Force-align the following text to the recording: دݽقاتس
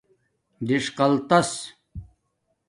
دݽقاتس 0.67 1.51